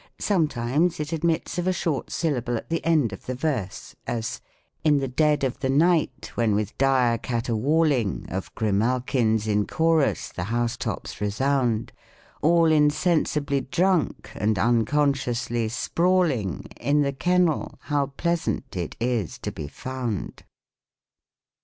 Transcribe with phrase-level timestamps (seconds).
[0.17, 4.41] Sometimes it admits of a short syllable at the end of the verse: as,
[4.83, 10.45] In the dead of the night, when with dire caterwauling Of grimalkins in chorus the
[10.45, 11.93] house tops resound:
[12.41, 19.67] All insensibly drunk, and unconsciously sprawling In the kennel, how pleasant it is to be
[19.67, 20.43] found